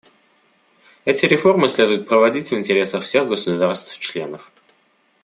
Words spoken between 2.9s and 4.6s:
всех государств-членов.